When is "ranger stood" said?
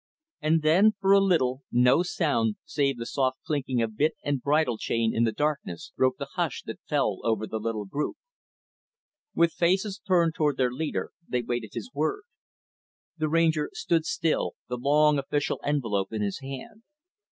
13.29-14.05